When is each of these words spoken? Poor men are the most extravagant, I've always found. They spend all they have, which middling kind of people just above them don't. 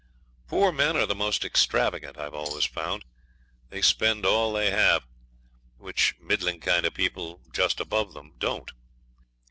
Poor 0.47 0.71
men 0.71 0.97
are 0.97 1.05
the 1.05 1.13
most 1.13 1.45
extravagant, 1.45 2.17
I've 2.17 2.33
always 2.33 2.65
found. 2.65 3.05
They 3.69 3.83
spend 3.83 4.25
all 4.25 4.51
they 4.51 4.71
have, 4.71 5.05
which 5.77 6.15
middling 6.19 6.59
kind 6.59 6.87
of 6.87 6.95
people 6.95 7.39
just 7.53 7.79
above 7.79 8.15
them 8.15 8.33
don't. 8.39 8.71